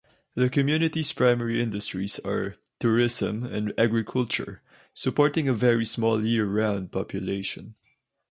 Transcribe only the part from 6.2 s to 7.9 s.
year-round population.